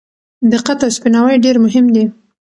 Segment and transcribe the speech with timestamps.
[0.51, 2.05] دقت او سپیناوی ډېر مهم دي.